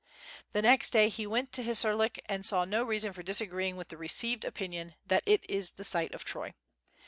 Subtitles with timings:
[0.55, 3.97] _The next day he went to Hissarlik and saw no reason for disagreeing with the
[3.97, 6.55] received opinion that it is the site of Troy_.